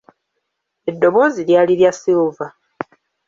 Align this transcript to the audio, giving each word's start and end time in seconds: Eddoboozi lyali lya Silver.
Eddoboozi 0.89 1.41
lyali 1.47 1.73
lya 1.79 1.91
Silver. 2.01 2.49